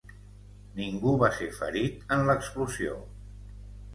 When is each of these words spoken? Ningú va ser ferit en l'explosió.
Ningú 0.77 1.11
va 1.25 1.27
ser 1.35 1.49
ferit 1.59 2.09
en 2.17 2.25
l'explosió. 2.29 2.95